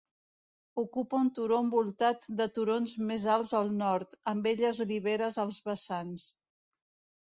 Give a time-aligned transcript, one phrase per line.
[0.83, 6.31] Ocupa un turó envoltat de turons més alts al nord, amb belles oliveres als vessants.